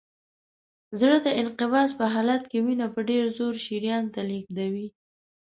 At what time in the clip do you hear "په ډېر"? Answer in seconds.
2.93-3.23